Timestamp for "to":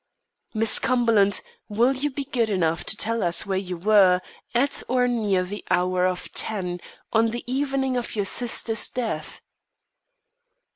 2.85-2.97